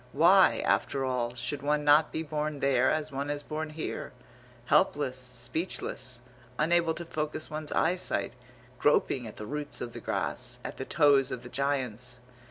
[0.13, 4.13] Why, after all, should one not be born there as one is born here,
[4.65, 6.21] helpless, speechless,
[6.57, 8.33] unable to focus one's eyesight,
[8.79, 12.19] groping at the roots of the grass, at the toes of the Giants?